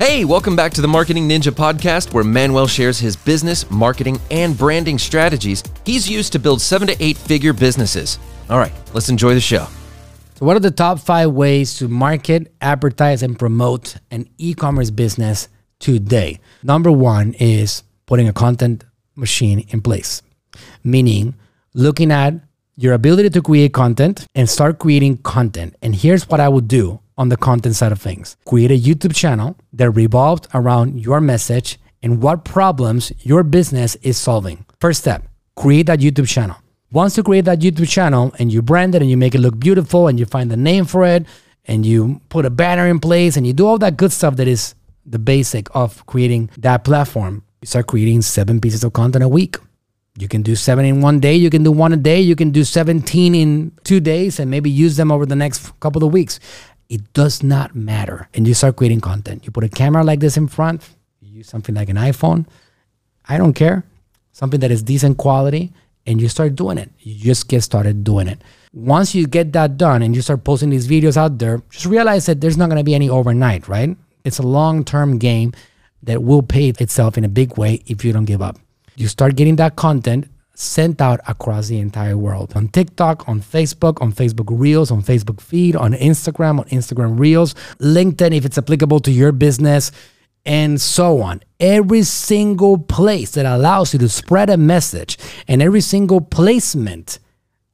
[0.00, 4.56] Hey, welcome back to the Marketing Ninja podcast, where Manuel shares his business, marketing, and
[4.56, 8.20] branding strategies he's used to build seven to eight figure businesses.
[8.48, 9.66] All right, let's enjoy the show.
[10.36, 14.92] So, what are the top five ways to market, advertise, and promote an e commerce
[14.92, 15.48] business
[15.80, 16.38] today?
[16.62, 18.84] Number one is putting a content
[19.16, 20.22] machine in place,
[20.84, 21.34] meaning
[21.74, 22.34] looking at
[22.76, 25.74] your ability to create content and start creating content.
[25.82, 29.14] And here's what I would do on the content side of things create a YouTube
[29.14, 34.64] channel that revolved around your message and what problems your business is solving.
[34.80, 35.24] First step
[35.56, 36.56] create that YouTube channel.
[36.90, 39.58] Once you create that YouTube channel and you brand it and you make it look
[39.58, 41.26] beautiful and you find the name for it
[41.66, 44.48] and you put a banner in place and you do all that good stuff that
[44.48, 44.74] is
[45.04, 49.56] the basic of creating that platform, you start creating seven pieces of content a week.
[50.18, 52.50] You can do seven in one day, you can do one a day, you can
[52.50, 56.40] do 17 in two days and maybe use them over the next couple of weeks.
[56.88, 58.28] It does not matter.
[58.34, 59.44] And you start creating content.
[59.44, 60.88] You put a camera like this in front,
[61.20, 62.46] you use something like an iPhone.
[63.28, 63.84] I don't care.
[64.32, 65.72] Something that is decent quality,
[66.06, 66.90] and you start doing it.
[67.00, 68.40] You just get started doing it.
[68.72, 72.26] Once you get that done and you start posting these videos out there, just realize
[72.26, 73.96] that there's not going to be any overnight, right?
[74.24, 75.52] It's a long term game
[76.02, 78.58] that will pay itself in a big way if you don't give up.
[78.96, 80.28] You start getting that content
[80.60, 85.40] sent out across the entire world on TikTok, on Facebook, on Facebook Reels, on Facebook
[85.40, 89.92] Feed, on Instagram, on Instagram Reels, LinkedIn, if it's applicable to your business,
[90.44, 91.42] and so on.
[91.60, 97.20] Every single place that allows you to spread a message and every single placement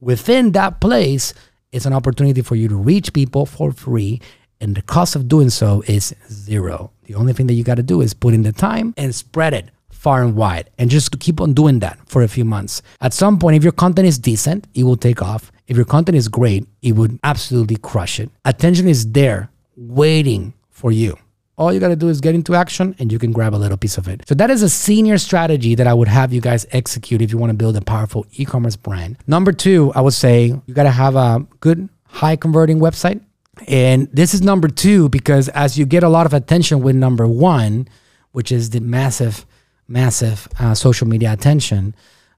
[0.00, 1.34] within that place
[1.70, 4.20] is an opportunity for you to reach people for free.
[4.60, 6.90] And the cost of doing so is zero.
[7.04, 9.54] The only thing that you got to do is put in the time and spread
[9.54, 9.70] it
[10.02, 12.82] far and wide and just keep on doing that for a few months.
[13.00, 15.52] At some point, if your content is decent, it will take off.
[15.68, 18.28] If your content is great, it would absolutely crush it.
[18.44, 21.16] Attention is there waiting for you.
[21.56, 23.76] All you got to do is get into action and you can grab a little
[23.76, 24.24] piece of it.
[24.26, 27.38] So, that is a senior strategy that I would have you guys execute if you
[27.38, 29.18] want to build a powerful e commerce brand.
[29.28, 33.20] Number two, I would say you got to have a good, high converting website.
[33.68, 37.28] And this is number two because as you get a lot of attention with number
[37.28, 37.86] one,
[38.32, 39.46] which is the massive
[39.88, 41.94] massive uh, social media attention,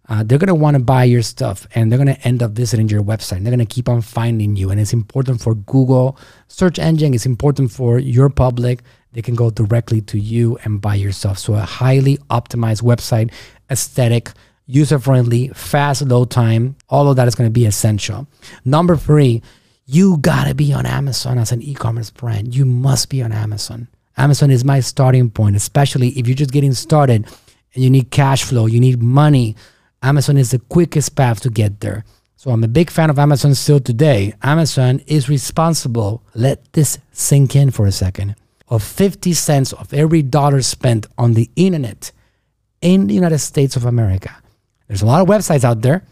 [0.09, 2.51] uh, they're going to want to buy your stuff and they're going to end up
[2.51, 3.43] visiting your website.
[3.43, 4.71] They're going to keep on finding you.
[4.71, 6.19] And it's important for Google
[6.49, 7.15] search engine.
[7.15, 8.83] It's important for your public.
[9.13, 11.39] They can go directly to you and buy your stuff.
[11.39, 13.33] So a highly optimized website,
[13.71, 14.31] aesthetic,
[14.67, 18.27] user friendly, fast load time, all of that is going to be essential.
[18.65, 19.43] Number three,
[19.87, 22.55] you got to be on Amazon as an e-commerce brand.
[22.55, 23.89] You must be on Amazon.
[24.17, 27.27] Amazon is my starting point, especially if you're just getting started
[27.75, 29.57] and you need cash flow, you need money.
[30.03, 32.05] Amazon is the quickest path to get there.
[32.37, 34.35] So I'm a big fan of Amazon still today.
[34.43, 38.37] Amazon is responsible, let this sink in for a second,
[38.69, 42.13] of 50 cents of every dollar spent on the internet
[42.83, 44.37] in the United States of America.
[44.89, 46.05] There's a lot of websites out there.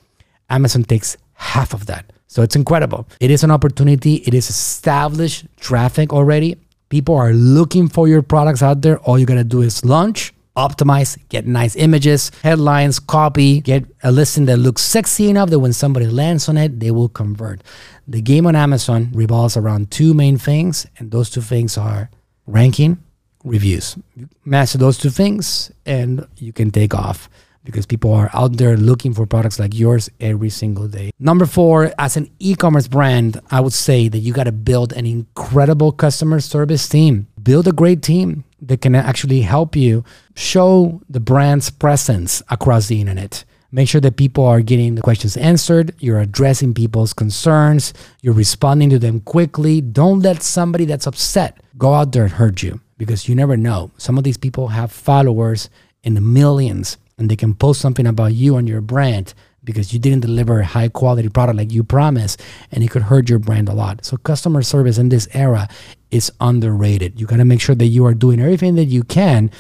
[0.49, 2.11] Amazon takes half of that.
[2.29, 3.07] So it's incredible.
[3.21, 4.17] It is an opportunity.
[4.27, 6.57] It is established traffic already.
[6.93, 8.99] People are looking for your products out there.
[8.99, 14.45] All you gotta do is launch, optimize, get nice images, headlines, copy, get a listing
[14.45, 17.63] that looks sexy enough that when somebody lands on it, they will convert.
[18.07, 22.11] The game on Amazon revolves around two main things, and those two things are
[22.47, 23.03] ranking,
[23.43, 23.97] reviews.
[24.45, 27.31] Master those two things, and you can take off
[27.65, 31.13] because people are out there looking for products like yours every single day.
[31.19, 34.93] Number four, as an e commerce brand, I would say that you got to build
[34.93, 37.29] an incredible customer service team.
[37.43, 43.01] Build a great team that can actually help you show the brand's presence across the
[43.01, 43.45] internet.
[43.75, 45.95] Make sure that people are getting the questions answered.
[45.99, 47.95] You're addressing people's concerns.
[48.21, 49.81] You're responding to them quickly.
[49.81, 53.91] Don't let somebody that's upset go out there and hurt you because you never know.
[53.97, 55.71] Some of these people have followers
[56.05, 59.35] in the millions and they can post something about you and your brand
[59.65, 62.43] because you didn't deliver a high quality product like you promised
[62.73, 64.05] and it could hurt your brand a lot.
[64.05, 65.69] So customer service in this era
[66.11, 67.21] is underrated.
[67.21, 69.51] You got to make sure that you are doing everything that you can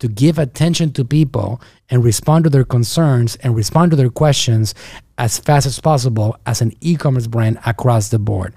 [0.00, 4.74] to give attention to people and respond to their concerns and respond to their questions
[5.16, 8.52] as fast as possible as an e-commerce brand across the board.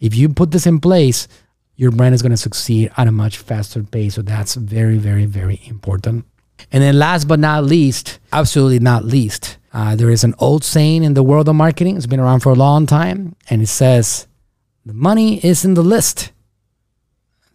[0.00, 1.28] If you put this in place,
[1.76, 4.14] your brand is going to succeed at a much faster pace.
[4.16, 6.26] So that's very, very, very important.
[6.70, 11.02] And then last but not least, absolutely not least, uh, there is an old saying
[11.02, 11.96] in the world of marketing.
[11.96, 13.34] It's been around for a long time.
[13.48, 14.26] And it says,
[14.84, 16.32] the money is in the list.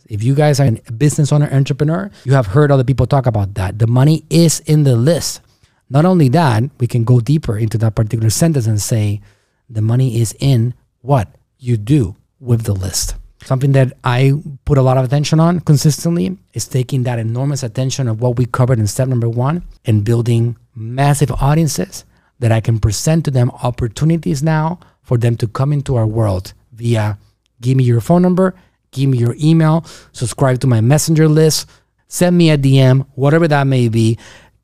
[0.09, 3.55] If you guys are a business owner, entrepreneur, you have heard other people talk about
[3.55, 3.77] that.
[3.77, 5.41] The money is in the list.
[5.89, 9.21] Not only that, we can go deeper into that particular sentence and say,
[9.69, 11.27] the money is in what
[11.59, 13.15] you do with the list.
[13.43, 14.33] Something that I
[14.65, 18.45] put a lot of attention on consistently is taking that enormous attention of what we
[18.45, 22.03] covered in step number one and building massive audiences
[22.39, 26.53] that I can present to them opportunities now for them to come into our world
[26.73, 27.17] via
[27.61, 28.55] give me your phone number,
[28.91, 31.69] give me your email, subscribe to my messenger list,
[32.07, 34.17] send me a DM, whatever that may be.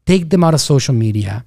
[0.06, 1.46] Take them out of social media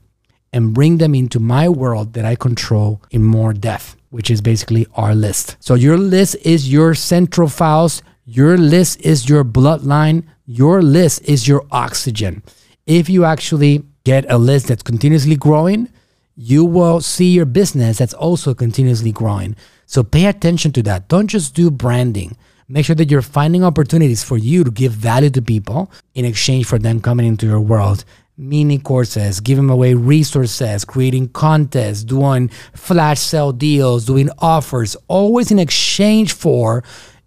[0.53, 4.87] and bring them into my world that I control in more depth, which is basically
[4.95, 5.57] our list.
[5.61, 11.47] So your list is your central files, your list is your bloodline, your list is
[11.47, 12.43] your oxygen.
[12.87, 15.89] If you actually get a list that's continuously growing,
[16.37, 19.57] you will see your business that's also continuously growing.
[19.87, 21.09] So pay attention to that.
[21.09, 22.37] Don't just do branding.
[22.69, 26.67] Make sure that you're finding opportunities for you to give value to people in exchange
[26.67, 28.05] for them coming into your world.
[28.39, 35.59] Mini courses, giving away resources, creating contests, doing flash sale deals, doing offers, always in
[35.59, 36.85] exchange for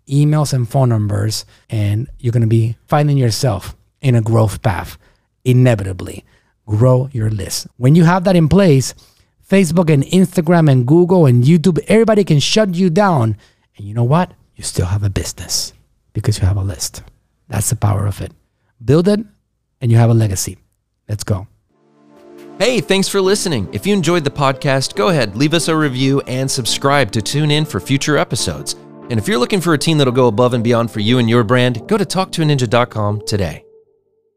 [0.08, 1.46] emails and phone numbers.
[1.70, 4.98] And you're going to be finding yourself in a growth path
[5.44, 6.24] inevitably
[6.66, 7.68] grow your list.
[7.78, 8.94] When you have that in place,
[9.50, 13.36] Facebook and Instagram and Google and YouTube, everybody can shut you down.
[13.78, 14.32] And you know what?
[14.56, 15.74] You still have a business
[16.14, 17.02] because you have a list.
[17.48, 18.32] That's the power of it.
[18.84, 19.20] Build it
[19.82, 20.58] and you have a legacy.
[21.10, 21.48] Let's go.
[22.60, 23.68] Hey, thanks for listening.
[23.74, 27.52] If you enjoyed the podcast, go ahead, leave us a review and subscribe to tune
[27.52, 28.76] in for future episodes.
[29.10, 31.30] And if you're looking for a team that'll go above and beyond for you and
[31.30, 33.66] your brand, go to talktoaninja.com today.